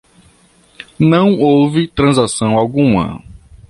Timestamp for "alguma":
2.57-3.21